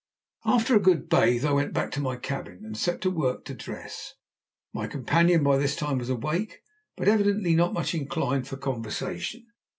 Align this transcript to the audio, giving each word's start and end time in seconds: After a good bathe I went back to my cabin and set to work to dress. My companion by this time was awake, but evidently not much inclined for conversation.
After 0.45 0.75
a 0.75 0.79
good 0.79 1.09
bathe 1.09 1.45
I 1.45 1.51
went 1.53 1.73
back 1.73 1.91
to 1.91 1.99
my 1.99 2.15
cabin 2.15 2.61
and 2.65 2.75
set 2.75 3.01
to 3.01 3.11
work 3.11 3.45
to 3.45 3.53
dress. 3.53 4.15
My 4.73 4.87
companion 4.87 5.43
by 5.43 5.57
this 5.59 5.75
time 5.75 5.99
was 5.99 6.09
awake, 6.09 6.63
but 6.97 7.07
evidently 7.07 7.53
not 7.53 7.71
much 7.73 7.93
inclined 7.93 8.47
for 8.47 8.57
conversation. 8.57 9.45